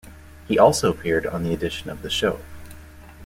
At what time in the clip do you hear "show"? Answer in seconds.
2.09-2.39